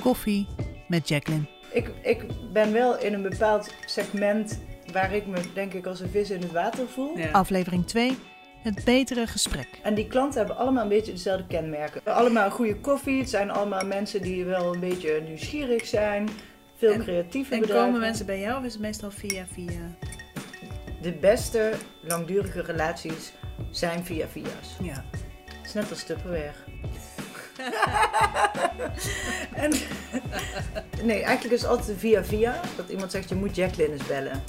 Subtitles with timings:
[0.00, 0.46] Koffie
[0.88, 1.44] met Jacqueline.
[1.72, 4.60] Ik, ik ben wel in een bepaald segment
[4.92, 7.16] waar ik me denk ik als een vis in het water voel.
[7.32, 8.18] Aflevering 2.
[8.62, 9.68] Het betere gesprek.
[9.82, 12.00] En die klanten hebben allemaal een beetje dezelfde kenmerken.
[12.04, 13.18] Allemaal goede koffie.
[13.18, 16.28] Het zijn allemaal mensen die wel een beetje nieuwsgierig zijn.
[16.76, 17.86] Veel En- creatieve En bedrijven.
[17.86, 19.94] komen mensen bij jou of is het meestal via via?
[21.02, 23.32] De beste langdurige relaties
[23.70, 24.76] zijn via via's.
[24.82, 25.04] Ja.
[25.44, 26.52] Het is net als Tupperware.
[29.64, 29.72] en,
[31.02, 32.60] nee, eigenlijk is het altijd via via.
[32.76, 34.42] Dat iemand zegt, je moet Jacqueline eens bellen.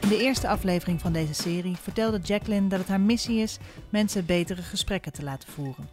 [0.00, 4.26] In de eerste aflevering van deze serie vertelde Jacqueline dat het haar missie is mensen
[4.26, 5.88] betere gesprekken te laten voeren.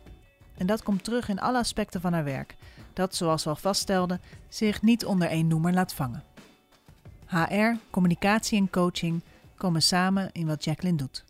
[0.57, 2.55] En dat komt terug in alle aspecten van haar werk,
[2.93, 6.23] dat, zoals we al vaststelden, zich niet onder één noemer laat vangen.
[7.27, 9.21] HR, communicatie en coaching
[9.55, 11.23] komen samen in wat Jacqueline doet.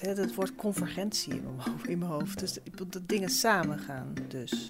[0.00, 1.86] Het woord convergentie in mijn hoofd.
[1.88, 2.38] In mijn hoofd.
[2.38, 4.14] Dus dat dingen samen gaan.
[4.28, 4.66] Dus.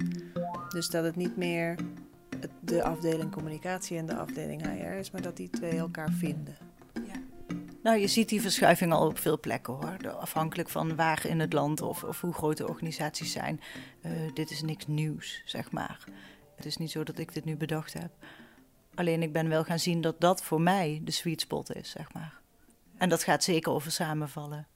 [0.69, 1.77] dus dat het niet meer
[2.41, 6.57] het- de afdeling communicatie en de afdeling HR is, maar dat die twee elkaar vinden.
[7.83, 9.99] Nou, je ziet die verschuiving al op veel plekken hoor.
[9.99, 13.61] De- Afhankelijk van waar in het land of, of hoe groot de organisaties zijn.
[14.01, 16.05] Eh, dit is niks nieuws, zeg maar.
[16.57, 18.11] Het is niet zo dat ik dit nu bedacht heb.
[18.95, 22.13] Alleen ik ben wel gaan zien dat dat voor mij de sweet spot is, zeg
[22.13, 22.41] maar.
[22.97, 24.67] En dat gaat zeker over samenvallen.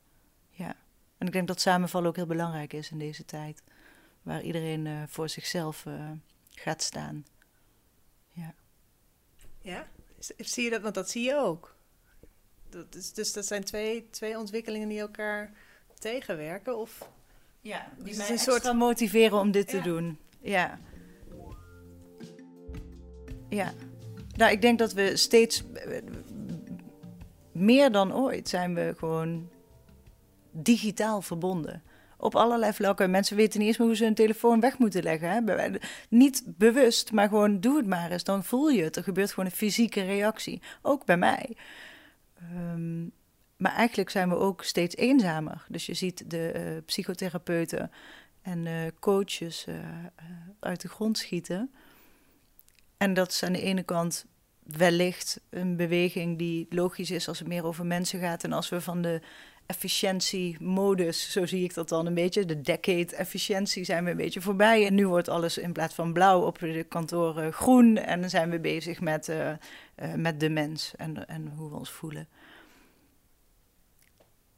[1.22, 3.62] En ik denk dat samenvallen ook heel belangrijk is in deze tijd.
[4.22, 6.10] Waar iedereen eh, voor zichzelf eh,
[6.50, 7.26] gaat staan.
[8.30, 8.54] Ja.
[9.60, 9.88] Ja?
[10.36, 10.82] Zie je dat?
[10.82, 11.74] Want dat zie je ook.
[12.68, 15.52] Dat is, dus dat zijn twee, twee ontwikkelingen die elkaar
[15.98, 16.78] tegenwerken?
[16.78, 17.08] Of
[17.60, 20.18] Ja, die Dus mij het is een een soort motiveren om dit te doen.
[20.40, 20.78] Ja.
[23.48, 23.72] Ja.
[24.36, 26.02] Nou, ik denk dat we steeds eh,
[27.52, 29.50] meer dan ooit zijn we gewoon
[30.53, 31.83] digitaal verbonden.
[32.17, 33.11] Op allerlei vlakken.
[33.11, 35.31] Mensen weten niet eens meer hoe ze hun telefoon weg moeten leggen.
[35.31, 35.69] Hè?
[36.08, 38.24] Niet bewust, maar gewoon doe het maar eens.
[38.24, 38.96] Dan voel je het.
[38.96, 40.62] Er gebeurt gewoon een fysieke reactie.
[40.83, 41.57] Ook bij mij.
[42.35, 43.02] Ehm,
[43.57, 45.64] maar eigenlijk zijn we ook steeds eenzamer.
[45.68, 47.91] Dus je ziet de eh, psychotherapeuten
[48.42, 49.74] en eh, coaches eh,
[50.61, 51.70] uit de grond schieten.
[52.96, 54.27] En dat is aan de ene kant
[54.62, 58.45] wellicht een beweging die logisch is als het meer over mensen gaat.
[58.45, 59.20] En als we van de
[59.72, 64.40] efficiëntiemodus, zo zie ik dat dan een beetje, de decade efficiëntie, zijn we een beetje
[64.40, 64.86] voorbij.
[64.86, 67.96] En nu wordt alles in plaats van blauw op de kantoren groen.
[67.96, 69.56] En dan zijn we bezig met, eh, eh,
[70.16, 72.28] met de mens en, en hoe we ons voelen.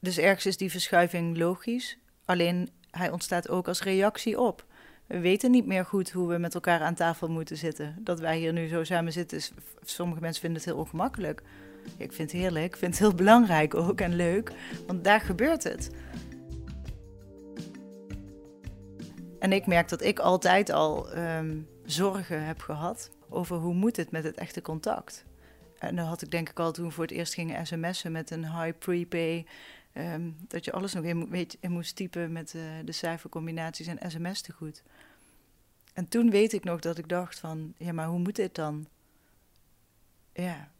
[0.00, 1.98] Dus ergens is die verschuiving logisch.
[2.24, 4.64] Alleen hij ontstaat ook als reactie op.
[5.06, 7.96] We weten niet meer goed hoe we met elkaar aan tafel moeten zitten.
[8.00, 11.42] Dat wij hier nu zo samen zitten, is, sommige mensen vinden het heel ongemakkelijk.
[11.96, 14.52] Ik vind het heerlijk, ik vind het heel belangrijk ook en leuk,
[14.86, 15.90] want daar gebeurt het.
[19.38, 24.10] En ik merk dat ik altijd al ehm, zorgen heb gehad over hoe moet het
[24.10, 25.24] met het echte contact.
[25.78, 28.60] En dan had ik denk ik al toen voor het eerst ging sms'en met een
[28.60, 29.46] high prepay.
[29.92, 34.10] ehm, dat je alles nog in, weet, in moest typen met eh, de cijfercombinaties en
[34.10, 34.82] sms te goed.
[35.92, 38.86] En toen weet ik nog dat ik dacht van, ja, maar hoe moet dit dan?
[40.32, 40.72] Ja.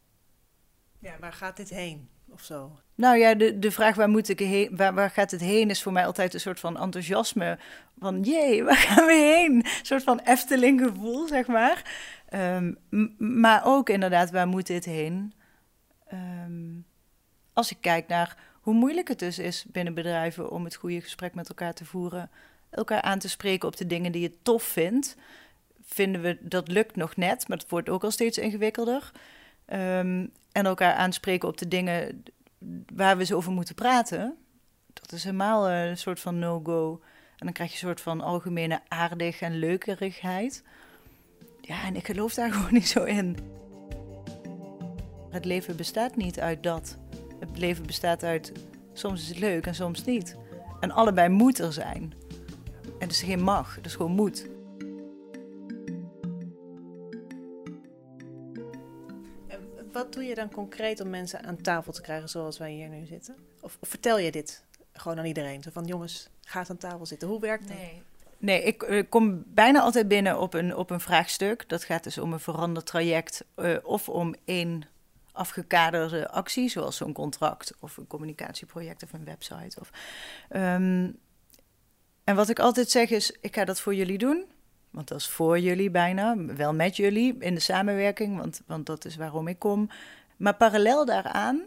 [1.05, 2.09] Ja, waar gaat dit heen?
[2.29, 2.79] Of zo.
[2.95, 5.83] Nou ja, de, de vraag waar, moet ik heen, waar, waar gaat het heen is
[5.83, 7.57] voor mij altijd een soort van enthousiasme.
[7.99, 9.55] Van jee, waar gaan we heen?
[9.55, 11.83] Een soort van Efteling gevoel, zeg maar.
[12.29, 12.73] Ehm,
[13.17, 15.33] maar ook inderdaad, waar moet dit heen?
[16.07, 16.73] Ehm,
[17.53, 21.33] als ik kijk naar hoe moeilijk het dus is binnen bedrijven om het goede gesprek
[21.35, 22.29] met elkaar te voeren,
[22.69, 25.15] elkaar aan te spreken op de dingen die je tof vindt,
[25.83, 29.11] vinden we dat lukt nog net, maar het wordt ook al steeds ingewikkelder.
[29.65, 32.23] Ehm, en elkaar aanspreken op de dingen
[32.95, 34.37] waar we eens over moeten praten,
[34.93, 37.01] dat is helemaal eh, een soort van no-go.
[37.37, 40.63] En dan krijg je een soort van algemene aardig en leukerigheid.
[41.61, 43.37] Ja, en ik geloof daar gewoon niet zo in.
[45.29, 46.97] Het leven bestaat niet uit dat.
[47.39, 48.51] Het leven bestaat uit
[48.93, 50.35] soms is het leuk en soms niet.
[50.79, 52.13] En allebei moet er zijn.
[52.99, 54.47] En is geen mag, is gewoon moet.
[60.05, 63.05] Wat doe je dan concreet om mensen aan tafel te krijgen zoals wij hier nu
[63.05, 63.35] zitten?
[63.61, 64.63] Of, of vertel je dit
[64.93, 65.63] gewoon aan iedereen?
[65.63, 67.27] Zo van jongens, ga aan tafel zitten.
[67.27, 67.77] Hoe werkt dat?
[67.77, 68.01] Nee.
[68.37, 71.69] Nee, ik eh, kom bijna altijd binnen op een, op een vraagstuk.
[71.69, 74.83] Dat gaat dus om een veranderd traject eh, of om één
[75.31, 79.79] afgekaderde actie, zoals zo'n contract of een communicatieproject of een website.
[79.79, 79.91] Of,
[80.49, 81.11] Ehm,
[82.23, 84.45] en wat ik altijd zeg is, ik ga dat voor jullie doen.
[84.95, 89.05] Want dat is voor jullie bijna, wel met jullie in de samenwerking, want, want dat
[89.05, 89.89] is waarom ik kom.
[90.37, 91.63] Maar parallel daaraan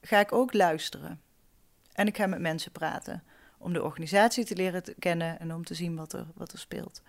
[0.00, 1.20] ga ik ook luisteren.
[1.92, 3.22] En ik ga met mensen praten
[3.58, 7.02] om de organisatie te leren kennen en om te zien wat er, wat er speelt.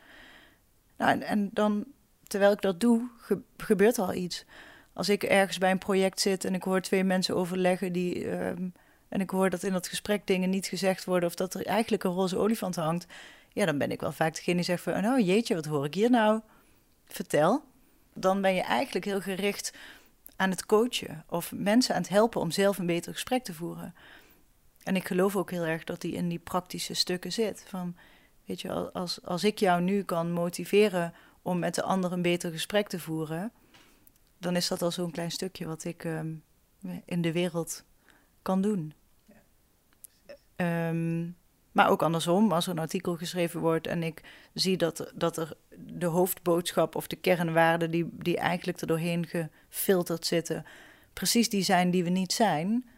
[0.97, 1.85] Nou, en, en dan,
[2.27, 3.09] terwijl ik dat doe,
[3.57, 4.45] gebeurt er al iets.
[4.93, 8.29] Als ik ergens bij een project zit en ik hoor twee mensen overleggen die.
[8.29, 8.69] Ehm,
[9.09, 12.03] en ik hoor dat in dat gesprek dingen niet gezegd worden of dat er eigenlijk
[12.03, 13.07] een roze olifant hangt.
[13.49, 15.93] Ja, dan ben ik wel vaak degene die zegt van, oh jeetje, wat hoor ik
[15.93, 16.41] hier nou?
[17.05, 17.63] Vertel.
[18.13, 19.73] Dan ben je eigenlijk heel gericht
[20.35, 23.95] aan het coachen of mensen aan het helpen om zelf een beter gesprek te voeren.
[24.83, 27.63] En ik geloof ook heel erg dat die in die praktische stukken zit.
[27.67, 27.95] Van,
[28.45, 32.51] weet je, als, als ik jou nu kan motiveren om met de ander een beter
[32.51, 33.51] gesprek te voeren,
[34.37, 36.33] dan is dat al zo'n klein stukje wat ik ehm,
[37.05, 37.83] in de wereld
[38.41, 38.93] kan doen.
[40.55, 41.27] Ehm,
[41.79, 44.21] maar ook andersom, als er een artikel geschreven wordt en ik
[44.53, 50.25] zie dat, dat er de hoofdboodschap of de kernwaarden die, die eigenlijk er doorheen gefilterd
[50.25, 50.65] zitten,
[51.13, 52.89] precies die zijn die we niet zijn,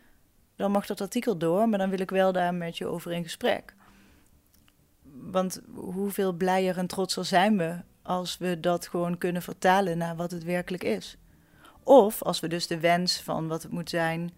[0.55, 3.23] dan mag dat artikel door, maar dan wil ik wel daar met je over in
[3.23, 3.75] gesprek.
[5.13, 10.31] Want hoeveel blijer en trotser zijn we als we dat gewoon kunnen vertalen naar wat
[10.31, 11.17] het werkelijk is?
[11.83, 14.31] Of als we dus de wens van wat het moet zijn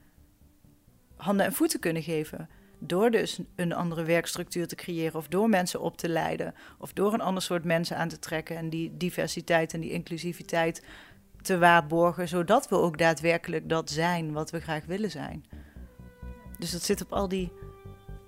[1.15, 2.49] handen en voeten kunnen geven.
[2.85, 7.13] Door dus een andere werkstructuur te creëren, of door mensen op te leiden, of door
[7.13, 10.83] een ander soort mensen aan te trekken en die diversiteit en die inclusiviteit
[11.41, 15.45] te waarborgen, zodat we ook daadwerkelijk dat zijn wat we graag willen zijn.
[16.59, 17.51] Dus dat zit op al die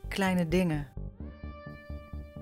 [0.07, 0.87] kleine dingen.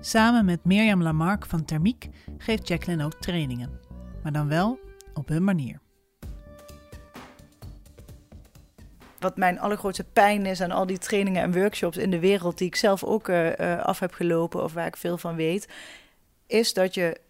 [0.00, 2.08] Samen met Mirjam Lamarck van Thermiek
[2.38, 3.80] geeft Jacqueline ook trainingen,
[4.22, 4.78] maar dan wel
[5.14, 5.83] op hun manier.
[9.24, 12.66] Wat mijn allergrootste pijn is aan al die trainingen en workshops in de wereld, die
[12.66, 15.68] ik zelf ook uh, af heb gelopen of waar ik veel van weet,
[16.46, 17.20] is dat je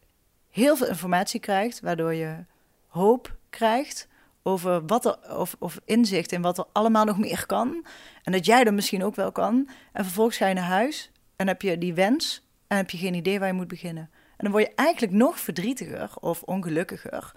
[0.50, 2.44] heel veel informatie krijgt, waardoor je
[2.86, 4.08] hoop krijgt
[4.42, 7.86] over wat er, of, of inzicht in wat er allemaal nog meer kan.
[8.22, 9.68] En dat jij dat misschien ook wel kan.
[9.92, 13.14] En vervolgens ga je naar huis en heb je die wens en heb je geen
[13.14, 14.10] idee waar je moet beginnen.
[14.12, 17.32] En dan word je eigenlijk nog verdrietiger of ongelukkiger.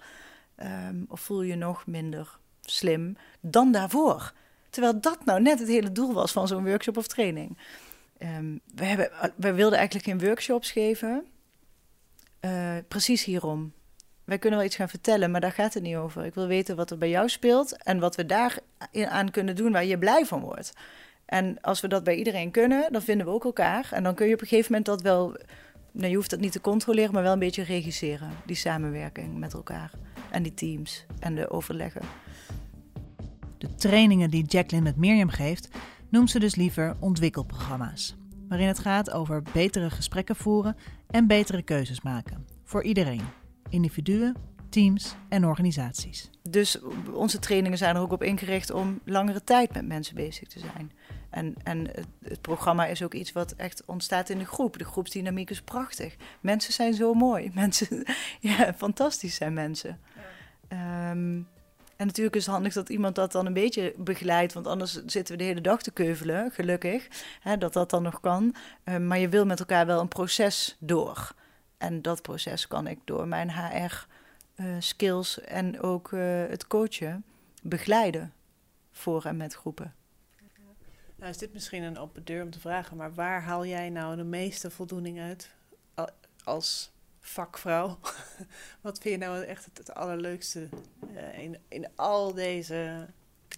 [0.62, 4.32] Um, of voel je nog minder slim dan daarvoor.
[4.70, 7.58] Terwijl dat nou net het hele doel was van zo'n workshop of training.
[8.22, 11.24] Um, we, hebben, we wilden eigenlijk geen workshops geven.
[12.40, 13.72] Uh, precies hierom.
[14.24, 16.24] Wij kunnen wel iets gaan vertellen, maar daar gaat het niet over.
[16.24, 18.58] Ik wil weten wat er bij jou speelt en wat we daar
[19.08, 20.72] aan kunnen doen waar je blij van wordt.
[21.24, 23.88] En als we dat bij iedereen kunnen, dan vinden we ook elkaar.
[23.92, 25.36] En dan kun je op een gegeven moment dat wel.
[25.92, 28.30] Nou, je hoeft dat niet te controleren, maar wel een beetje regisseren.
[28.46, 29.90] Die samenwerking met elkaar.
[30.30, 32.02] En die teams en de overleggen.
[33.58, 35.68] De trainingen die Jacqueline met Mirjam geeft,
[36.08, 38.16] noemt ze dus liever ontwikkelprogramma's.
[38.48, 40.76] Waarin het gaat over betere gesprekken voeren
[41.06, 42.46] en betere keuzes maken.
[42.64, 43.22] Voor iedereen.
[43.68, 44.36] Individuen,
[44.68, 46.30] teams en organisaties.
[46.50, 46.78] Dus
[47.12, 50.92] onze trainingen zijn er ook op ingericht om langere tijd met mensen bezig te zijn.
[51.30, 54.78] En, en het, het, programma is ook iets wat echt ontstaat in de groep.
[54.78, 56.16] De groepsdynamiek is prachtig.
[56.40, 57.50] Mensen zijn zo mooi.
[57.54, 58.04] Mensen,
[58.40, 60.00] ja, fantastisch zijn mensen.
[60.68, 61.14] Ja.
[61.98, 65.36] En natuurlijk is het handig dat iemand dat dan een beetje begeleidt, want anders zitten
[65.36, 67.08] we de hele dag te keuvelen, gelukkig,
[67.40, 68.54] hè, dat dat dan nog kan.
[68.84, 71.34] Uh, maar je wil met elkaar wel een proces door.
[71.78, 77.24] En dat proces kan ik door mijn HR-skills eh, en ook uh, het coachen
[77.62, 78.32] begeleiden
[78.90, 79.94] voor en met groepen.
[81.16, 84.16] Nou is dit misschien een open deur om te vragen, maar waar haal jij nou
[84.16, 85.50] de meeste voldoening uit
[86.44, 87.98] als vakvrouw.
[88.80, 90.68] Wat vind je nou echt het, allerleukste
[91.18, 93.06] uh, in, in al deze,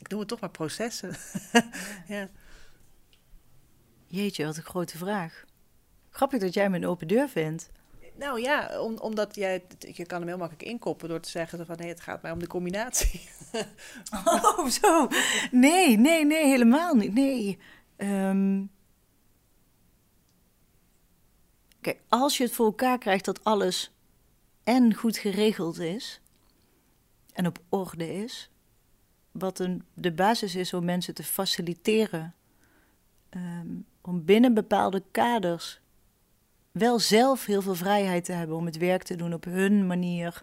[0.00, 1.17] ik noem het toch maar processen?
[2.07, 2.29] ja.
[4.07, 5.45] Jeetje, wat een grote vraag.
[6.11, 7.71] Grappig dat jij me een open deur vindt.
[8.14, 11.76] Nou ja, om, omdat jij, je kan hem heel makkelijk inkoppen door te zeggen van
[11.76, 13.29] nee, het gaat mij om de combinatie.
[14.25, 15.09] oh, zo.
[15.50, 17.14] Nee, nee, nee, helemaal niet.
[17.14, 17.59] Nee.
[17.97, 18.71] Um,
[21.81, 23.93] Kijk, als je het voor elkaar krijgt dat alles
[24.64, 26.21] en goed geregeld is
[27.33, 28.51] en op orde is,
[29.31, 32.35] wat een, de basis is om mensen te faciliteren,
[33.29, 33.69] ehm,
[34.01, 35.81] om binnen bepaalde kaders
[36.73, 40.43] wel zelf heel veel vrijheid te hebben om het werk te doen op hun manier,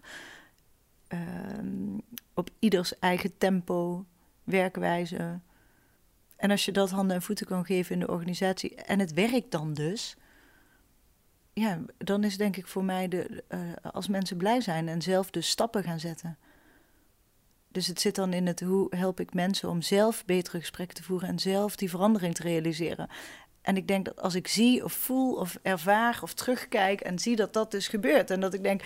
[1.08, 2.00] um,
[2.34, 4.04] op ieders eigen tempo,
[4.44, 5.40] werkwijze.
[6.36, 9.50] En als je dat handen en voeten kan geven in de organisatie en het werkt
[9.50, 10.16] dan dus,
[11.52, 13.60] ja, dan is denk ik voor mij de, uh,
[13.92, 16.38] als mensen blij zijn en zelf de stappen gaan zetten.
[17.68, 21.02] Dus het zit dan in het hoe help ik mensen om zelf betere gesprekken te
[21.02, 23.08] voeren en zelf die verandering te realiseren.
[23.62, 27.36] En ik denk dat als ik zie of voel of ervaar of terugkijk en zie
[27.36, 28.82] dat dat dus gebeurt en dat ik denk,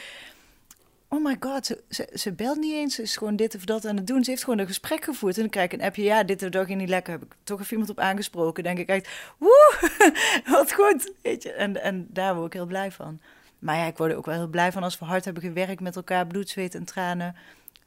[1.13, 2.95] oh my god, ze, ze, belt niet eens.
[2.95, 4.25] Ze is gewoon dit of dat aan het doen.
[4.25, 5.35] Ze heeft gewoon een gesprek gevoerd.
[5.35, 7.13] En dan krijg ik een appje, ja, dit of dat ging niet lekker.
[7.13, 8.63] Heb ik toch even iemand op aangesproken.
[8.63, 9.09] Denk ik echt,
[9.39, 9.91] woe,
[10.51, 11.13] wat goed.
[11.23, 11.53] Weet je?
[11.53, 13.21] En, en daar word ik heel blij van.
[13.59, 15.81] Maar ja, ik word er ook wel heel blij van als we hard hebben gewerkt
[15.81, 16.27] met elkaar.
[16.27, 17.37] Bloed, zweet en tranen.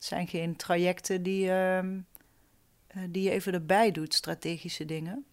[0.05, 1.99] Het zijn geen trajecten die, ehm,
[2.87, 5.25] eh, die je even erbij doet, strategische dingen.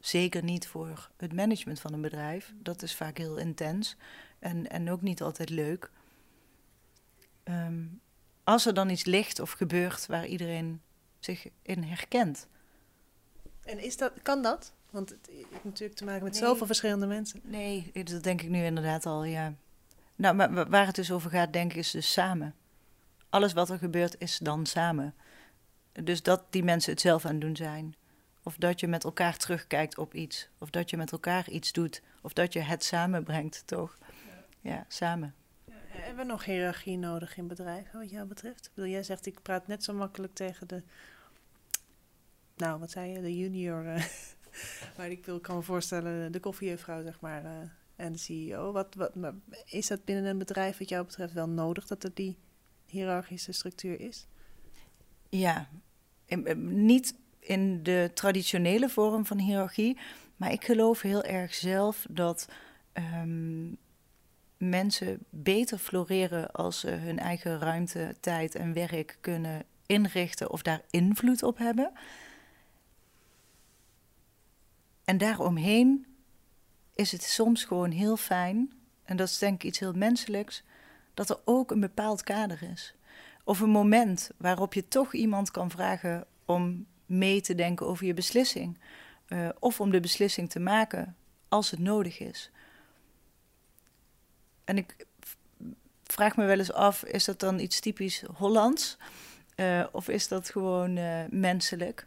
[0.00, 2.52] Zeker niet voor het management van een bedrijf.
[2.56, 3.96] Dat is vaak heel intens
[4.38, 5.90] en, en ook niet altijd leuk.
[7.42, 7.84] Ehm,
[8.44, 10.80] als er dan iets ligt of gebeurt waar iedereen
[11.18, 12.46] zich in herkent.
[13.64, 14.72] En is dat, kan dat?
[14.90, 16.42] Want het heeft natuurlijk te maken met Nee.
[16.42, 17.40] zoveel verschillende mensen.
[17.44, 19.54] Nee, dat denk ik nu inderdaad al, ja.
[20.16, 22.54] Nou, maar wa- waar het dus over gaat, denk ik, is dus samen.
[23.32, 25.14] Alles wat er gebeurt, is dan samen.
[25.92, 27.94] Dus dat die mensen het zelf aan het doen zijn.
[28.42, 30.48] Of dat je met elkaar terugkijkt op iets.
[30.58, 32.02] Of dat je met elkaar iets doet.
[32.22, 33.98] Of dat je het samenbrengt, toch?
[34.60, 35.34] Ja, samen.
[35.86, 38.70] Hebben we nog hiërarchie nodig in bedrijven, wat jou betreft?
[38.74, 40.82] Bedoel, jij zegt, ik praat net zo makkelijk tegen de...
[42.56, 43.20] Nou, wat zei je?
[43.20, 43.86] De junior.
[43.86, 44.04] eh,
[44.96, 47.52] maar ik wil, kan me voorstellen, de koffiejuffrouw, zeg maar, eh,
[47.96, 48.72] en de CEO.
[48.72, 49.34] Wat, wat, maar
[49.64, 52.38] is dat binnen een bedrijf, wat jou betreft, wel nodig dat er die
[52.92, 54.26] hiërarchische structuur is?
[55.28, 55.68] Ja,
[56.26, 59.98] eh, niet in de traditionele vorm van hiërarchie,
[60.36, 62.48] maar ik geloof heel erg zelf dat
[62.92, 63.74] ehm,
[64.56, 70.82] mensen beter floreren als ze hun eigen ruimte, tijd en werk kunnen inrichten of daar
[70.90, 71.92] invloed op hebben.
[75.04, 76.06] En daaromheen
[76.94, 78.72] is het soms gewoon heel fijn,
[79.04, 80.62] en dat is denk ik iets heel menselijks,
[81.14, 82.94] dat er ook een bepaald kader is.
[83.44, 88.14] Of een moment waarop je toch iemand kan vragen om mee te denken over je
[88.14, 88.78] beslissing.
[89.26, 91.16] Eh, of om de beslissing te maken
[91.48, 92.50] als het nodig is.
[94.64, 95.06] En ik
[96.04, 98.98] vraag me wel eens af, is dat dan iets typisch Hollands?
[99.54, 102.06] Eh, of is dat gewoon eh, menselijk?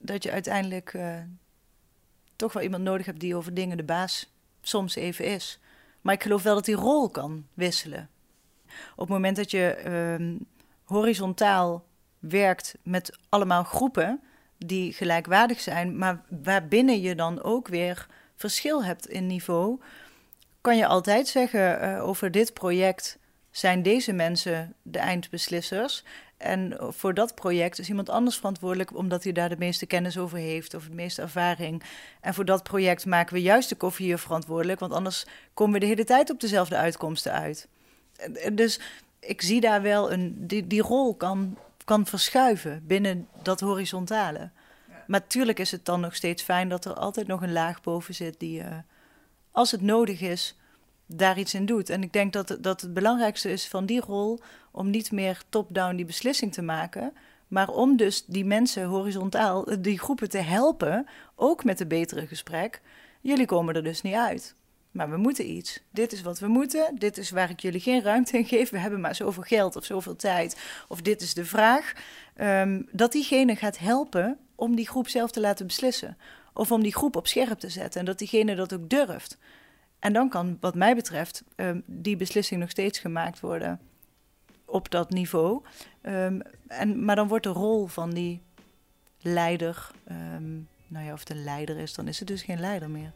[0.00, 0.98] Dat je uiteindelijk
[2.36, 5.60] toch wel iemand nodig hebt die over dingen de baas soms even is.
[6.08, 8.08] Maar ik geloof wel dat die rol kan wisselen.
[8.92, 10.36] Op het moment dat je ehm,
[10.84, 11.84] horizontaal
[12.18, 14.20] werkt met allemaal groepen
[14.58, 19.80] die gelijkwaardig zijn, maar waarbinnen je dan ook weer verschil hebt in niveau,
[20.60, 23.18] kan je altijd zeggen eh, over dit project
[23.50, 26.04] zijn deze mensen de eindbeslissers.
[26.38, 30.38] En voor dat project is iemand anders verantwoordelijk omdat hij daar de meeste kennis over
[30.38, 31.82] heeft of de meeste ervaring.
[32.20, 35.86] En voor dat project maken we juist de koffiejuf verantwoordelijk, want anders komen we de
[35.86, 37.68] hele tijd op dezelfde uitkomsten uit.
[38.52, 38.80] Dus
[39.20, 40.34] ik zie daar wel een.
[40.46, 44.50] Die, die rol kan, kan verschuiven binnen dat horizontale.
[45.06, 48.14] Maar tuurlijk is het dan nog steeds fijn dat er altijd nog een laag boven
[48.14, 48.76] zit die, eh,
[49.50, 50.56] als het nodig is,
[51.08, 51.90] daar iets in doet.
[51.90, 54.38] En ik denk dat, dat het belangrijkste is van die rol
[54.70, 57.12] om niet meer top-down die beslissing te maken,
[57.48, 62.26] maar om dus die mensen horizontaal, eh, die groepen te helpen, ook met een betere
[62.26, 62.80] gesprek.
[63.20, 64.54] Jullie komen er dus niet uit.
[64.90, 65.80] Maar we moeten iets.
[65.90, 66.94] Dit is wat we moeten.
[66.98, 68.70] Dit is waar ik jullie geen ruimte in geef.
[68.70, 70.60] We hebben maar zoveel geld of zoveel tijd.
[70.88, 71.92] Of dit is de vraag.
[72.34, 76.16] Ehm, dat diegene gaat helpen om die groep zelf te laten beslissen.
[76.52, 78.00] Of om die groep op scherp te zetten.
[78.00, 79.38] En dat diegene dat ook durft.
[79.98, 83.80] En dan kan, wat mij betreft, ehm, die beslissing nog steeds gemaakt worden
[84.64, 85.62] op dat niveau.
[86.00, 88.42] Ehm, en, maar dan wordt de rol van die
[89.20, 90.54] leider, ehm,
[90.86, 93.12] nou ja, of het een leider is, dan is het dus geen leider meer.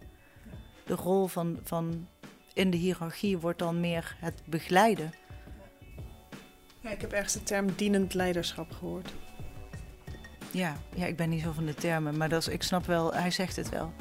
[0.87, 2.09] De rol van, van
[2.53, 5.13] in de hiërarchie wordt dan meer het begeleiden.
[6.81, 9.13] Ja, ik heb ergens de term dienend leiderschap gehoord.
[10.51, 13.15] Ja, ja, ik ben niet zo van de termen, maar dat is, ik snap wel,
[13.15, 13.93] hij zegt het wel.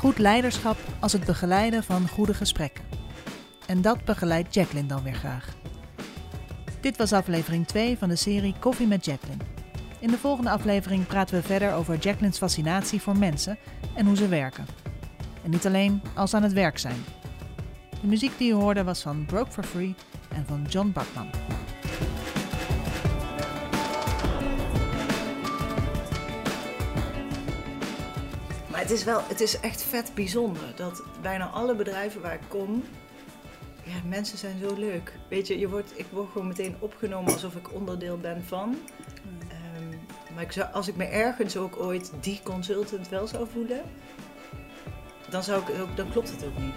[0.00, 2.84] Goed leiderschap als het begeleiden van goede gesprekken.
[3.66, 5.48] En dat begeleidt Jacqueline dan weer graag.
[6.80, 9.44] Dit was aflevering 2 van de serie Koffie met Jacqueline.
[9.98, 13.58] In de volgende aflevering praten we verder over Jacqueline's fascinatie voor mensen
[13.94, 14.66] en hoe ze werken.
[15.44, 17.04] En niet alleen als ze aan het werk zijn.
[18.00, 19.94] De muziek die je hoorde was van Broke for Free
[20.28, 21.30] en van John Bakman.
[28.90, 32.84] Het is wel, het is echt vet bijzonder dat bijna alle bedrijven waar ik kom,
[33.82, 35.12] ja, mensen zijn zo leuk.
[35.28, 38.78] Weet je, je wordt, ik word gewoon meteen opgenomen alsof ik onderdeel ben van.
[39.48, 39.98] Ehm,
[40.34, 43.82] maar ik zou, als ik me ergens ook ooit die consultant wel zou voelen,
[45.28, 46.74] dan, zou ik, dan klopt het ook niet.